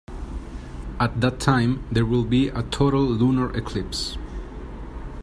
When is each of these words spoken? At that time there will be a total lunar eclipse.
At 0.99 1.21
that 1.21 1.39
time 1.39 1.83
there 1.91 2.07
will 2.07 2.25
be 2.25 2.47
a 2.47 2.63
total 2.63 3.03
lunar 3.03 3.55
eclipse. 3.55 4.17